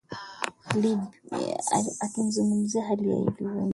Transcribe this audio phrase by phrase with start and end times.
[1.99, 3.67] akizungumzia hali ilivyo nchini libya